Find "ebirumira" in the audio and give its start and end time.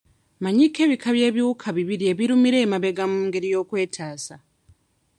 2.11-2.57